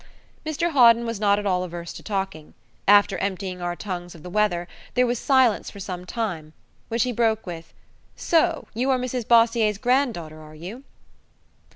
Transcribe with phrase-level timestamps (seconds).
[0.43, 2.55] Mr Hawden was not at all averse to talking.
[2.87, 6.53] After emptying our tongues of the weather, there was silence for some time,
[6.87, 7.71] which he broke with,
[8.15, 10.85] "So you are Mrs Bossier's grand daughter, are you?"